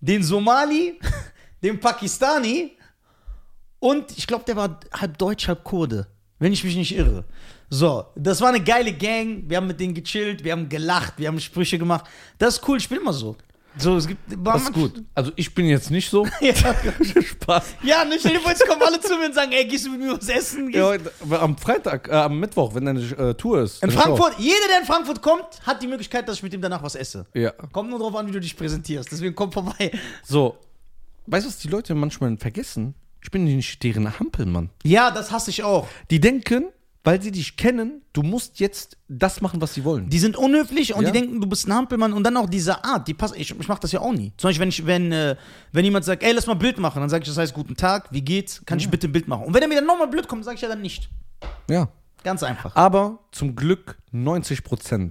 [0.00, 0.98] den Somali,
[1.62, 2.76] den Pakistani
[3.78, 6.06] und ich glaube, der war halb Deutsch, halb Kurde,
[6.40, 7.24] wenn ich mich nicht irre.
[7.68, 9.44] So, das war eine geile Gang.
[9.46, 12.06] Wir haben mit denen gechillt, wir haben gelacht, wir haben Sprüche gemacht.
[12.38, 13.36] Das ist cool, ich bin immer so.
[13.78, 14.20] So, es gibt.
[14.44, 15.04] Das ist gut.
[15.14, 16.26] Also ich bin jetzt nicht so.
[16.40, 16.52] Ja,
[17.22, 17.74] Spaß.
[17.84, 19.90] ja ne, stell dir vor, jetzt kommen alle zu mir und sagen, ey, gehst du
[19.92, 20.70] mit mir was essen?
[20.72, 23.80] Ja, Gehst- am Freitag, äh, am Mittwoch, wenn deine äh, Tour ist.
[23.84, 23.92] in.
[23.92, 26.96] Frankfurt, jeder, der in Frankfurt kommt, hat die Möglichkeit, dass ich mit ihm danach was
[26.96, 27.26] esse.
[27.32, 27.52] Ja.
[27.72, 29.12] Kommt nur drauf an, wie du dich präsentierst.
[29.12, 29.92] Deswegen komm vorbei.
[30.24, 30.56] So.
[31.26, 32.94] Weißt du, was die Leute manchmal vergessen?
[33.22, 34.70] Ich bin nicht deren Hampelmann.
[34.82, 35.86] Ja, das hasse ich auch.
[36.10, 36.64] Die denken,
[37.04, 40.08] weil sie dich kennen, du musst jetzt das machen, was sie wollen.
[40.10, 41.10] Die sind unhöflich und Ja.
[41.10, 43.36] die denken, du bist ein Hampelmann und dann auch diese Art, die passt.
[43.36, 44.32] Ich, ich mach das ja auch nie.
[44.36, 45.36] Zum Beispiel, wenn, ich, wenn, äh,
[45.72, 47.76] wenn jemand sagt, ey, lass mal ein Bild machen, dann sage ich, das heißt, guten
[47.76, 48.62] Tag, wie geht's?
[48.66, 49.44] Kann ich bitte ein Bild machen?
[49.46, 51.08] Und wenn er mir dann nochmal blöd kommt, sage ich ja dann nicht.
[51.70, 51.88] Ja.
[52.22, 52.76] Ganz einfach.
[52.76, 55.10] Aber zum Glück 90%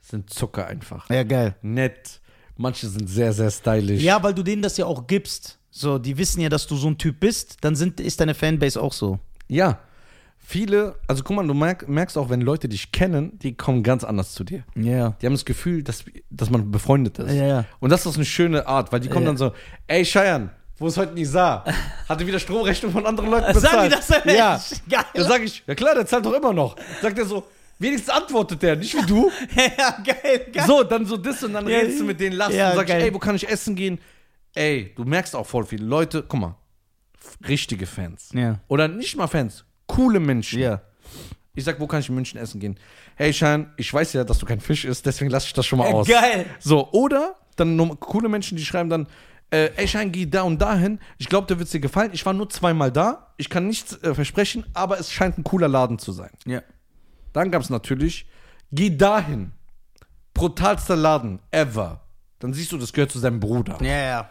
[0.00, 1.08] sind Zucker einfach.
[1.10, 1.54] Ja, geil.
[1.62, 2.20] Nett.
[2.56, 4.02] Manche sind sehr, sehr stylisch.
[4.02, 5.57] Ja, weil du denen das ja auch gibst.
[5.78, 8.80] So, die wissen ja, dass du so ein Typ bist, dann sind, ist deine Fanbase
[8.82, 9.20] auch so.
[9.46, 9.78] Ja.
[10.38, 14.02] Viele, also guck mal, du merk, merkst auch, wenn Leute dich kennen, die kommen ganz
[14.02, 14.64] anders zu dir.
[14.74, 15.10] Ja.
[15.20, 17.32] Die haben das Gefühl, dass, dass man befreundet ist.
[17.34, 17.64] Ja, ja.
[17.80, 19.30] Und das ist eine schöne Art, weil die kommen Ja.
[19.30, 19.52] dann so,
[19.86, 21.64] ey Cheyenne, wo ist heute Nisa?
[22.08, 23.92] Hatte wieder Stromrechnung von anderen Leuten Sagen bezahlt.
[23.92, 24.60] die das denn Ja.
[24.88, 25.04] Geil.
[25.14, 26.74] Da sag ich, ja klar, der zahlt doch immer noch.
[27.02, 27.44] Sagt er so,
[27.78, 29.30] wenigstens antwortet der, nicht wie du.
[29.78, 30.64] ja, geil, geil.
[30.66, 33.02] So, dann so das und dann redest du mit denen, lachst ja, und sagst, geil.
[33.02, 33.98] ey, wo kann ich essen gehen?
[34.58, 36.56] Ey, du merkst auch voll viele Leute, guck mal,
[37.46, 38.30] richtige Fans.
[38.34, 38.58] Ja.
[38.66, 40.58] Oder nicht mal Fans, coole Menschen.
[40.60, 40.80] Ja.
[41.54, 42.76] Ich sag, wo kann ich in München essen gehen?
[43.14, 45.78] Hey, Schein, ich weiß ja, dass du kein Fisch isst, deswegen lasse ich das schon
[45.78, 46.08] mal Äh, aus.
[46.08, 46.46] geil.
[46.58, 49.06] So, oder dann nur coole Menschen, die schreiben dann,
[49.50, 50.98] äh, ey, Schein, geh da und dahin.
[51.18, 52.10] Ich glaube, der wird dir gefallen.
[52.12, 53.32] Ich war nur zweimal da.
[53.36, 56.30] Ich kann nichts äh, versprechen, aber es scheint ein cooler Laden zu sein.
[56.46, 56.62] Ja.
[57.32, 58.26] Dann gab es natürlich,
[58.72, 59.52] geh dahin.
[60.34, 62.00] Brutalster Laden ever.
[62.40, 63.78] Dann siehst du, das gehört zu seinem Bruder.
[63.80, 64.30] Ja, ja.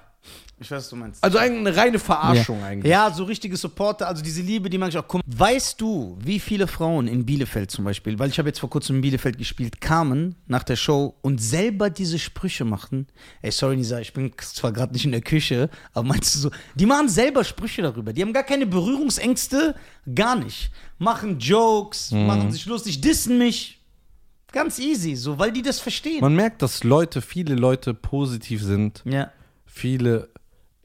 [0.60, 1.24] Ich weiß, was du meinst.
[1.24, 2.66] Also eigentlich eine reine Verarschung ja.
[2.66, 2.92] eigentlich.
[2.92, 5.08] Ja, so richtige Supporter, also diese Liebe, die ich auch.
[5.08, 8.70] Guck, weißt du, wie viele Frauen in Bielefeld zum Beispiel, weil ich habe jetzt vor
[8.70, 13.06] kurzem in Bielefeld gespielt, kamen nach der Show und selber diese Sprüche machten?
[13.44, 16.52] Ey, sorry, Nisa, ich bin zwar gerade nicht in der Küche, aber meinst du so,
[16.74, 18.12] die machen selber Sprüche darüber.
[18.12, 19.76] Die haben gar keine Berührungsängste,
[20.16, 20.72] gar nicht.
[20.98, 23.76] Machen Jokes, machen sich lustig, dissen mich.
[24.52, 26.22] Ganz easy, so, weil die das verstehen.
[26.22, 29.04] Man merkt, dass Leute, viele Leute positiv sind.
[29.06, 29.32] ja,
[29.66, 30.30] Viele.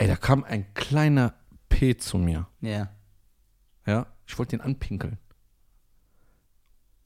[0.02, 1.34] Ey, da kam ein kleiner
[1.68, 2.48] P zu mir.
[2.60, 2.88] ja.
[3.84, 5.18] Ja, ich wollte ihn anpinkeln.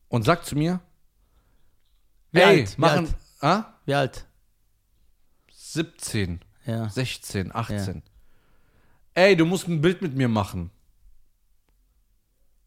[0.08, 0.80] Und sagt zu mir,
[2.32, 2.76] Wie ey, alt?
[2.76, 3.16] Wie machen, alt?
[3.40, 3.64] ah?
[3.86, 4.26] Wie alt?
[5.50, 6.88] 17, Ja.
[6.90, 8.02] 16, 18.
[9.14, 10.70] Ey, du musst ein Bild mit mir machen.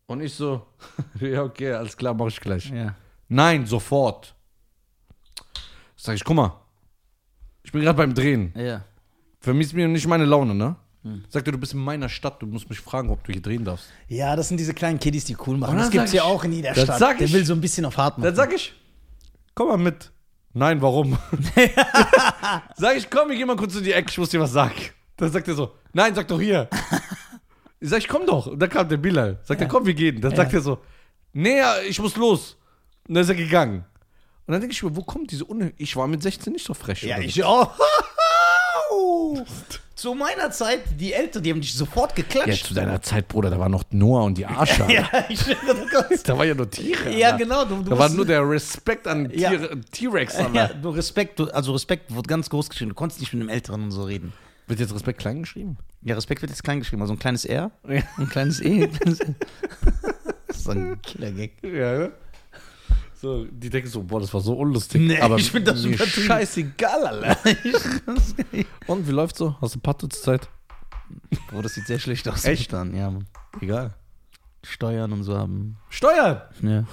[0.08, 0.66] Und ich so,
[1.20, 2.70] ja, okay, alles klar, mach ich gleich.
[2.72, 2.96] Ja.
[3.28, 4.36] Nein, sofort.
[5.96, 6.60] Sag ich, guck mal,
[7.62, 8.54] ich bin gerade beim Drehen.
[8.56, 8.84] Ja.
[9.40, 10.76] Vermisst mir nicht meine Laune, ne?
[11.30, 13.64] Sagt er, du bist in meiner Stadt, du musst mich fragen, ob du hier drehen
[13.64, 13.88] darfst.
[14.10, 15.72] Ja, das sind diese kleinen Kiddies, die cool machen.
[15.72, 17.00] Und Das gibt's ja auch in jeder Stadt.
[17.00, 18.26] sag Der ich- will so ein bisschen auf hart machen.
[18.26, 18.74] Dann sag ich,
[19.56, 20.12] komm mal mit.
[20.54, 21.18] Nein, warum?
[22.76, 24.74] sag ich, komm, ich geh mal kurz in die Ecke, ich muss dir was sagen.
[25.16, 26.68] Dann sagt er so, nein, sag doch hier.
[27.80, 28.48] Ich sag ich, komm doch.
[28.48, 29.40] Und dann kam der Bilal.
[29.44, 30.20] Sagt er, komm, wir gehen.
[30.20, 30.80] Dann sagt er so,
[31.34, 32.58] nee, ja, ich muss los.
[33.08, 33.86] Und dann ist er gegangen.
[34.48, 36.74] Und dann denke ich mir, wo kommt diese Unhö Ich war mit 16 nicht so
[36.74, 37.04] frech.
[37.04, 37.70] ja, ich so.
[38.92, 39.44] Auch.
[39.96, 42.68] Zu meiner Zeit, die Eltern, die haben dich sofort ja, geklatscht.
[42.68, 44.86] zu deiner Zeit, Bruder, da war noch Noah und die Arsche.
[44.90, 46.26] Ja, ich schwöre, kannst.
[46.30, 47.12] Da war ja nur Tiere.
[47.14, 47.38] Ja, Alter.
[47.40, 47.66] genau.
[47.66, 49.52] Du, du Da war nur der Respekt an Ja.
[49.92, 50.38] T-Rex.
[50.54, 52.90] ja, du Respekt, also Respekt wird ganz groß geschrieben.
[52.90, 54.32] Du konntest nicht mit einem Älteren und so reden.
[54.68, 55.78] Wird jetzt Respekt klein geschrieben?
[56.02, 57.02] Ja, Respekt wird jetzt klein geschrieben.
[57.02, 58.02] Also ein kleines R, Ja.
[58.18, 58.84] ein kleines E.
[58.84, 59.36] ein kleines E.
[60.48, 61.62] Das ist so ein Killer-Gag.
[61.64, 62.12] Ja, ne?
[63.22, 65.02] So, die denken so, boah, das war so unlustig.
[65.02, 66.28] Nee, aber ich find das übertrieben.
[66.28, 67.38] scheißegal, Alter.
[68.88, 69.56] Und wie läuft's so?
[69.60, 70.50] Hast du Patte zur Zeit?
[71.50, 72.46] Bro, das sieht sehr schlecht aus.
[72.46, 72.72] Echt?
[72.72, 73.28] Dann, ja, Mann.
[73.60, 73.94] Egal.
[74.64, 75.78] Steuern und so haben.
[75.90, 76.42] Steuern!
[76.62, 76.84] Ja.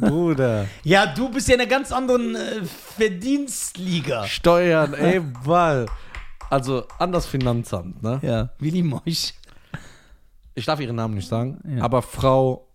[0.00, 0.66] Bruder.
[0.84, 4.26] Ja, du bist ja in einer ganz anderen äh, Verdienstliga.
[4.26, 5.86] Steuern, ey, Ball.
[6.50, 8.18] Also, anders Finanzamt, ne?
[8.22, 9.34] Ja, lieben euch.
[10.54, 11.82] Ich darf ihren Namen nicht sagen, Ja.
[11.84, 12.65] aber Frau.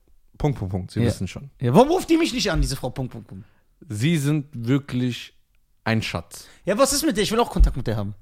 [0.42, 0.92] Punkt, Punkt, Punkt.
[0.92, 1.06] Sie Ja.
[1.06, 1.52] wissen schon.
[1.62, 2.90] Ja, warum ruft die mich nicht an, diese Frau?
[2.90, 3.46] Punkt, Punkt, Punkt.
[3.88, 5.34] Sie sind wirklich
[5.84, 6.48] ein Schatz.
[6.66, 7.24] Ja, was ist mit der?
[7.24, 8.16] Ich will auch Kontakt mit der haben.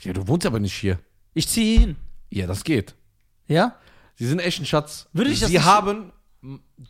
[0.00, 0.98] Ja, du wohnst aber nicht hier.
[1.34, 1.96] Ich ziehe hin.
[2.30, 2.94] Ja, das geht.
[3.46, 3.76] Ja?
[4.16, 5.08] Sie sind echt ein Schatz.
[5.14, 6.12] Würde ich das Sie nicht- haben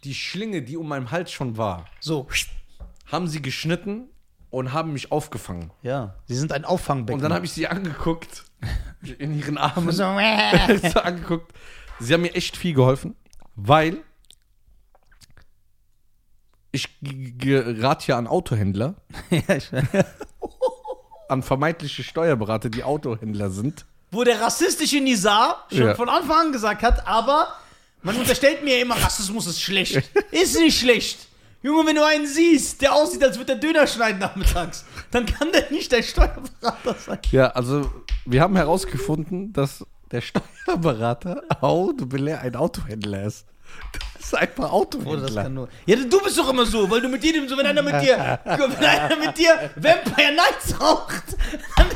[0.04, 2.26] die Schlinge, die um meinem Hals schon war, So.
[3.06, 4.08] haben sie geschnitten
[4.50, 5.70] und haben mich aufgefangen.
[5.82, 6.16] Ja.
[6.26, 7.14] Sie sind ein Auffangbecken.
[7.20, 8.44] Und dann habe ich sie angeguckt,
[9.18, 10.02] in ihren Armen so,
[10.92, 11.52] so angeguckt.
[12.00, 13.14] Sie haben mir echt viel geholfen,
[13.54, 13.98] weil
[16.72, 18.94] ich gerate ja an Autohändler,
[19.30, 19.70] ja, ich,
[21.28, 23.84] an vermeintliche Steuerberater, die Autohändler sind.
[24.10, 25.94] Wo der rassistische Nizar schon Ja.
[25.94, 27.48] von Anfang an gesagt hat, aber
[28.02, 30.02] man unterstellt mir immer, Rassismus ist schlecht.
[30.30, 31.28] ist nicht schlecht.
[31.62, 35.52] Junge, wenn du einen siehst, der aussieht, als würde der Döner schneiden nachmittags, dann kann
[35.52, 37.18] der nicht dein Steuerberater sein.
[37.30, 37.88] Ja, also
[38.26, 43.46] wir haben herausgefunden, dass der Steuerberater ein Autohändler ist.
[44.14, 45.48] Das ist einfach das Autohändler.
[45.48, 45.68] nur.
[45.86, 48.38] Ja, du bist doch immer so, weil du mit jedem so, wenn einer mit dir,
[48.44, 51.22] wenn einer mit dir Vampire Nights raucht,
[51.76, 51.86] dann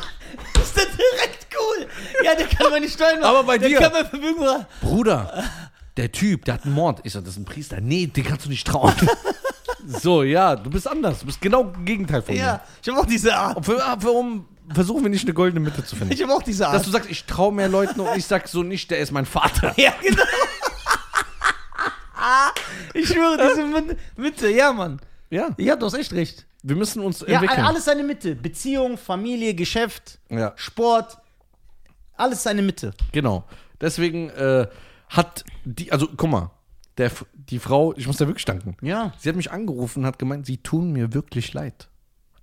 [0.63, 1.87] ist der direkt cool.
[2.25, 3.25] Ja, der kann meine Steuern machen.
[3.31, 4.67] Aber bei der dir- kann Vermögen machen.
[4.83, 5.45] Bruder,
[5.97, 7.01] der Typ, der hat einen Mord.
[7.05, 7.81] Ich sag, das ist ein Priester.
[7.81, 8.93] Nee, den kannst du nicht trauen.
[9.87, 11.21] so, ja, du bist anders.
[11.21, 13.57] Du bist genau das Gegenteil von Ja, ich habe auch diese Art.
[13.57, 13.63] mir.
[13.65, 16.13] Für, ah, warum versuchen wir nicht eine goldene Mitte zu finden?
[16.13, 16.75] Ich habe auch diese Art.
[16.75, 19.25] Dass du sagst, ich traue mehr Leuten und ich sag so nicht, der ist mein
[19.27, 19.73] Vater.
[19.79, 20.23] Ja, genau.
[22.95, 25.01] Ich schwöre, diese Mitte, ja, Mann.
[25.31, 26.47] Ja, Ja, du hast echt recht.
[26.63, 27.65] wir müssen uns Ja, entwickeln.
[27.67, 28.35] alles seine Mitte.
[28.37, 31.19] Beziehung, Familie, Geschäft, Ja, Sport.
[32.17, 32.93] Alles seine Mitte.
[33.13, 33.45] genau.
[33.81, 34.67] Deswegen äh,
[35.11, 36.51] hat die, also guck mal,
[36.97, 38.75] der, die Frau, ich muss da wirklich danken.
[38.81, 39.13] Ja.
[39.19, 41.89] Sie hat mich angerufen und hat gemeint, sie tun mir wirklich leid.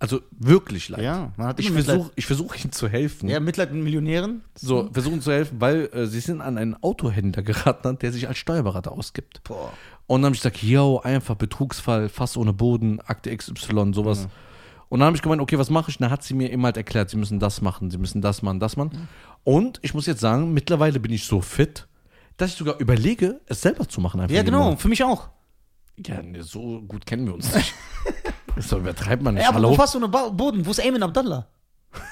[0.03, 1.01] Also wirklich leid.
[1.01, 3.29] Ja, man hat Ich versuche versuch, ihnen zu helfen.
[3.29, 4.41] Ja, Mitleid mit Millionären.
[4.53, 8.37] So, versuchen zu helfen, weil äh, sie sind an einen Autohändler geraten, der sich als
[8.37, 9.41] Steuerberater ausgibt.
[9.45, 9.71] Boah.
[10.07, 14.27] Und dann habe ich gesagt, yo, einfach Betrugsfall, Fass ohne Boden, Akte XY, sowas.
[14.89, 15.97] Und dann habe ich gemeint, okay, was mache ich?
[15.99, 18.59] Dann hat sie mir eben halt erklärt, sie müssen das machen, sie müssen das machen,
[18.59, 19.07] das machen.
[19.45, 21.87] Und ich muss jetzt sagen, mittlerweile bin ich so fit,
[22.35, 24.19] dass ich sogar überlege, es selber zu machen.
[24.19, 25.29] Einfach Ja, genau, für mich auch.
[26.05, 27.73] Ja, ne, so gut kennen wir uns nicht.
[28.57, 29.43] so übertreibt man nicht.
[29.43, 29.71] Ja, aber Hallo?
[29.71, 30.65] wo fast so eine ba Boden?
[30.65, 31.47] Wo ist Eamon Abdallah?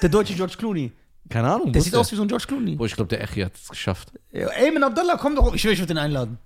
[0.00, 0.92] Der deutsche George Clooney.
[1.28, 1.72] Keine Ahnung.
[1.72, 2.76] Der sieht aus wie so ein George Clooney.
[2.76, 4.12] Boah, ich glaube, der Echi hat es geschafft.
[4.32, 5.54] Ja, Eamon Abdallah, komm doch.
[5.54, 6.38] Ich will, ich würde den einladen.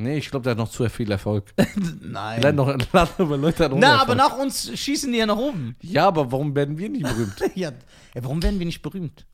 [0.00, 1.52] Nee, ich glaube, der hat noch zu viel Erfolg.
[2.00, 2.54] Nein.
[2.54, 5.74] noch laden aber Leute an Na, aber nach uns schießen die ja nach oben.
[5.82, 7.34] Ja, aber warum werden wir nicht berühmt?
[7.56, 7.72] ja,
[8.14, 9.26] warum werden wir nicht berühmt?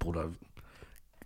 [0.00, 0.32] Bruder,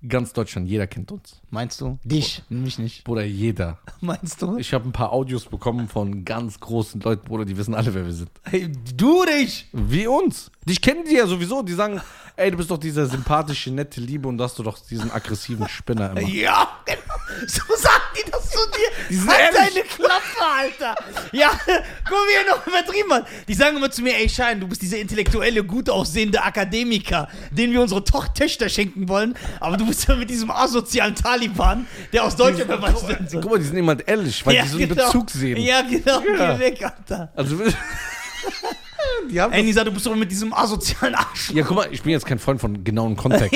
[0.06, 1.40] ganz Deutschland, jeder kennt uns.
[1.50, 1.98] Meinst du?
[2.04, 3.04] Dich, mich nicht.
[3.04, 3.78] Bruder, jeder.
[4.00, 4.56] Meinst du?
[4.56, 8.04] Ich habe ein paar Audios bekommen von ganz großen Leuten, Bruder, die wissen alle, wer
[8.04, 8.30] wir sind.
[8.44, 9.68] Hey, du dich!
[9.72, 10.50] Wie uns.
[10.64, 11.62] Dich kennen die ja sowieso.
[11.62, 12.00] Die sagen,
[12.37, 16.11] ey, du bist doch dieser sympathische, nette Liebe und hast du doch diesen aggressiven Spinner
[16.11, 16.20] immer.
[16.20, 16.78] Ja.
[17.47, 18.88] So sagen die das zu dir.
[19.11, 19.75] Die sind halt ehrlich.
[19.75, 20.95] deine Klappe, Alter.
[21.33, 23.27] Ja, guck mal, wie noch übertrieben hat.
[23.47, 27.73] Die sagen immer zu mir, ey, Schein, du bist dieser intellektuelle, gut aussehende Akademiker, den
[27.73, 29.35] wir unsere Toch Töchter schenken wollen.
[29.61, 33.41] Aber du bist ja mit diesem asozialen Taliban, der aus Deutschland werden soll.
[33.41, 35.59] Guck mal, die sind immer ehrlich, weil die so einen Bezug sehen.
[35.59, 36.21] Ja, genau.
[36.21, 36.55] Ja.
[36.55, 37.33] Geh weg, Alter.
[37.35, 37.57] Also,
[39.31, 41.51] die haben Ey, Nisa, du bist doch mit diesem asozialen Arsch.
[41.51, 43.53] Ja, guck mal, ich bin jetzt kein Freund von genauen Kontext.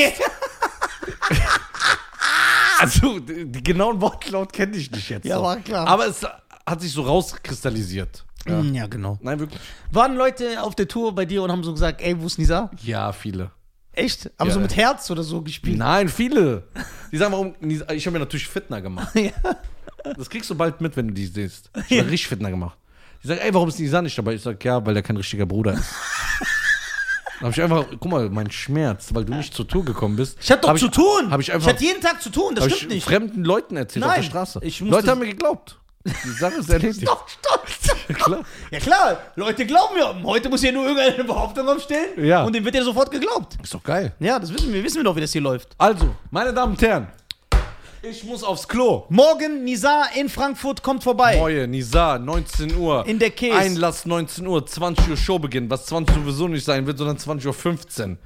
[2.83, 5.25] Also, die, genauen Wortlaut kenne ich nicht jetzt.
[5.25, 5.87] Ja, war klar.
[5.87, 6.23] Aber es
[6.67, 8.25] hat sich so rauskristallisiert.
[8.47, 8.61] Ja.
[8.61, 9.19] ja, genau.
[9.23, 9.61] Nein, wirklich?
[9.93, 12.71] Waren Leute auf der Tour bei dir und haben so gesagt, ey, wo ist Nisa?
[12.83, 13.53] Ja, viele.
[13.93, 14.31] Echt?
[14.39, 14.55] Aber Ja.
[14.55, 15.79] so mit Herz oder so gespielt?
[15.79, 16.65] Nein, viele.
[17.13, 17.55] Die sagen, warum.
[17.61, 19.15] Ich habe mir natürlich Fitner gemacht.
[20.05, 20.15] Ja.
[20.17, 21.71] Das kriegst du bald mit, wenn du die siehst.
[21.89, 22.77] Ich habe richtig Fitner gemacht.
[23.23, 24.35] Die sagen, ey, warum ist Nisa nicht dabei?
[24.35, 25.85] Ich sag, ja, weil er kein richtiger Bruder ist.
[27.43, 30.39] Dann habe ich einfach, guck mal, mein Schmerz, weil du nicht zur Tour gekommen bist.
[30.41, 31.31] Ich hatte doch hab zu tun.
[31.31, 33.05] Hab ich einfach, hatte jeden Tag zu tun, das stimmt ich nicht.
[33.05, 34.61] fremden Leuten erzählt auf Nein, der Straße.
[34.63, 35.79] ich musste- Leute haben mir geglaubt.
[36.05, 37.07] Die Sache ist erledigt.
[37.07, 37.97] Doch, stolz.
[38.09, 38.41] Ja, klar.
[38.73, 40.23] Ja klar, Leute glauben mir.
[40.25, 42.43] Heute muss ja nur irgendeine Behauptung aufstellen Ja.
[42.45, 43.57] und dem wird ja sofort geglaubt.
[43.63, 44.13] Ist doch geil.
[44.19, 45.69] Ja, das wissen wir, wissen wir doch, wie das hier läuft.
[45.79, 47.07] Also, meine Damen und Herren,
[48.03, 49.07] ich muss aufs Klo.
[49.09, 51.37] Morgen, Nisa in Frankfurt kommt vorbei.
[51.37, 53.07] Neue, Nisa, 19 Uhr.
[53.07, 53.57] In der Käse.
[53.57, 58.11] Einlass 19 Uhr, 20 Uhr Showbeginn, was 20 Uhr sowieso nicht sein wird, sondern 20.15
[58.11, 58.19] Uhr.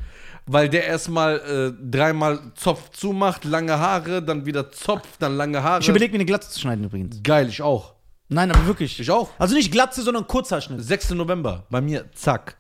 [0.47, 5.81] Weil der erstmal äh, dreimal Zopf zumacht, lange Haare, dann wieder Zopf, dann lange Haare.
[5.83, 7.21] Ich überlege mir eine Glatze zu schneiden übrigens.
[7.23, 7.95] Geil, ich auch.
[8.29, 8.99] Nein, aber wirklich.
[8.99, 9.31] Ich auch.
[9.39, 10.83] Also nicht Glatze, sondern Kurzhaarschnitt.
[10.83, 11.11] 6.
[11.11, 12.57] November, bei mir, zack.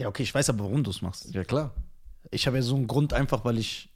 [0.00, 1.32] Ja, okay, ich weiß aber, warum du es machst.
[1.32, 1.72] Ja, klar.
[2.30, 3.91] Ich habe ja so einen Grund einfach, weil ich.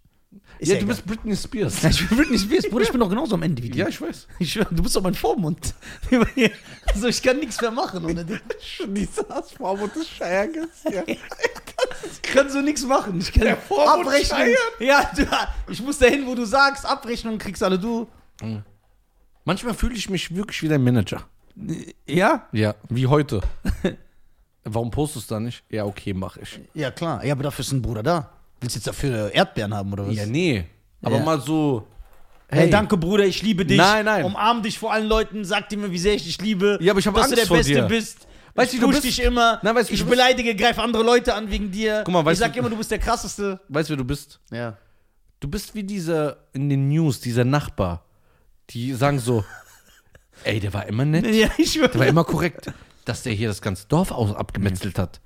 [0.59, 0.97] Ist ja, ja du egal.
[0.97, 1.85] bist Britney Spears.
[1.91, 3.79] Ich bin Britney Spears, Bruder, ich bin doch genauso am Ende wie du.
[3.79, 4.27] ja, ich weiß.
[4.39, 5.75] Ich du bist doch mein Vormund.
[6.93, 8.41] also ich kann nichts mehr machen ohne dich.
[8.89, 10.69] Nisas Vormund ist Scheierges.
[10.91, 11.03] Ja.
[11.07, 13.19] Ich kann so nichts machen.
[13.21, 14.39] Ich kann Der Vormund Abrechnung.
[14.39, 14.57] scheiern.
[14.81, 15.27] Ja, du,
[15.73, 18.07] ich muss dahin, wo du sagst, Abrechnung kriegst alle du.
[19.45, 21.23] Manchmal fühle ich mich wirklich wie dein Manager.
[22.07, 22.49] Ja?
[22.53, 23.41] Ja, wie heute.
[24.65, 25.63] Warum postest du da nicht?
[25.71, 26.61] Ja, okay, mach ich.
[26.75, 27.25] Ja, klar.
[27.25, 28.33] Ja, aber dafür ist ein Bruder da.
[28.61, 30.15] Willst du jetzt dafür Erdbeeren haben oder was?
[30.15, 30.65] Ja, nee.
[31.03, 31.25] Aber Ja.
[31.25, 31.87] mal so.
[32.49, 33.77] Hey, danke, Bruder, ich liebe dich.
[33.77, 34.25] Nein, nein.
[34.25, 36.79] Umarm dich vor allen Leuten, sag dir mir, wie sehr ich dich liebe.
[36.81, 37.83] Ja, aber ich hab dass Angst du der vor Beste dir.
[37.83, 38.27] bist.
[38.55, 39.59] Weißt ich du, du push bist- dich immer.
[39.63, 42.03] Nein, weißt du, ich du bist- beleidige, greife andere Leute an wegen dir.
[42.05, 43.61] Guck mal, weißt ich sag du- immer, du bist der krasseste.
[43.69, 44.41] Weißt du, wer du bist?
[44.51, 44.77] Ja.
[45.41, 48.05] Du bist wie dieser in den News, dieser Nachbar.
[48.71, 49.45] Die sagen so:
[50.45, 51.27] Ey, der war immer nett.
[51.27, 52.07] Ja, ich Der war schwöre.
[52.07, 52.73] immer korrekt.
[53.05, 55.21] Dass der hier das ganze Dorf aus abgemetzelt hat.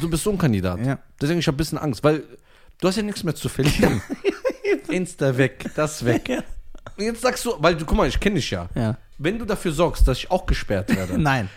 [0.00, 0.84] Du bist so ein Kandidat.
[0.84, 0.98] Ja.
[1.20, 2.24] Deswegen ich hab ein bisschen Angst, weil
[2.84, 4.02] du hast ja nichts mehr zu verlieren.
[4.90, 6.28] Insta weg, das weg.
[6.28, 6.42] Ja.
[6.98, 8.68] Und jetzt sagst du, weil du, guck mal, ich kenne dich ja.
[8.74, 8.98] Ja.
[9.16, 11.48] Wenn du dafür sorgst, dass ich auch gesperrt werde, Nein.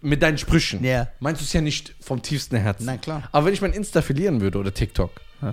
[0.00, 1.08] mit deinen Sprüchen, Ja.
[1.20, 2.86] meinst du es ja nicht vom tiefsten Herzen.
[2.86, 3.28] Na klar.
[3.30, 5.10] Aber wenn ich mein Insta verlieren würde oder TikTok,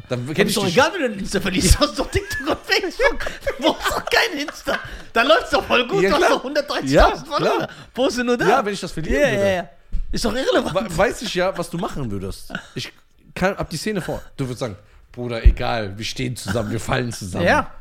[0.10, 0.74] dann kenn ich doch dich.
[0.76, 1.76] egal, wenn du ein Insta verliest.
[1.76, 3.26] Du hast doch TikTok und Facebook.
[3.58, 4.80] Du brauchst doch kein Insta.
[5.14, 6.04] Da läuft's doch voll gut.
[6.04, 7.68] Ja, du hast doch 130.000 Ja, Follower.
[7.94, 8.48] Poste nur da.
[8.48, 9.42] Ja, wenn ich das verlieren ja, würde.
[9.44, 9.70] Ja, ja.
[10.12, 10.90] Ist doch irrelevant.
[10.92, 12.52] We- Weiß ich ja, was du machen würdest.
[12.74, 12.92] Ich
[13.36, 14.22] kann, hab die Szene vor.
[14.38, 14.76] Du würdest sagen,
[15.12, 17.46] Bruder, egal, wir stehen zusammen, wir fallen zusammen.
[17.46, 17.72] Ja.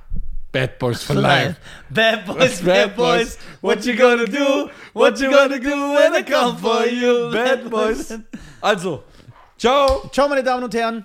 [0.52, 1.56] Bad Boys for life.
[1.90, 3.38] Bad boys, Bad boys.
[3.60, 4.70] What you gonna do?
[4.92, 7.32] What you gonna do when I come for you?
[7.32, 8.14] Bad Boys.
[8.60, 9.02] Also,
[9.58, 10.08] ciao.
[10.12, 11.04] Ciao, meine Damen und Herren.